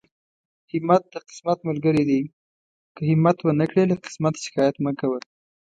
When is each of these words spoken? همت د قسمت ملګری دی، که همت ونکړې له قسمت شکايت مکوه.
همت 0.71 1.03
د 1.13 1.15
قسمت 1.27 1.59
ملګری 1.69 2.03
دی، 2.09 2.21
که 2.95 3.01
همت 3.09 3.37
ونکړې 3.41 3.83
له 3.89 3.95
قسمت 4.05 4.35
شکايت 4.45 4.75
مکوه. 4.85 5.19